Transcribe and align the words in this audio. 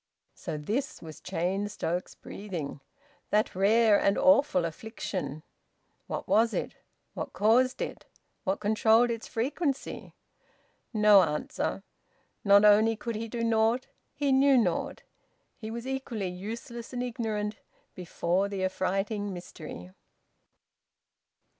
So 0.45 0.57
this 0.57 0.99
was 1.03 1.21
Cheyne 1.23 1.69
Stokes 1.69 2.15
breathing, 2.15 2.81
that 3.29 3.53
rare 3.53 3.99
and 3.99 4.17
awful 4.17 4.65
affliction! 4.65 5.43
What 6.07 6.27
was 6.27 6.55
it? 6.55 6.73
What 7.13 7.33
caused 7.33 7.83
it? 7.83 8.07
What 8.43 8.59
controlled 8.59 9.11
its 9.11 9.27
frequency? 9.27 10.15
No 10.91 11.21
answer! 11.21 11.83
Not 12.43 12.65
only 12.65 12.95
could 12.95 13.15
he 13.15 13.27
do 13.27 13.43
naught, 13.43 13.89
he 14.15 14.31
knew 14.31 14.57
naught! 14.57 15.03
He 15.55 15.69
was 15.69 15.85
equally 15.85 16.29
useless 16.29 16.93
and 16.93 17.03
ignorant 17.03 17.59
before 17.93 18.49
the 18.49 18.63
affrighting 18.65 19.31
mystery. 19.31 19.91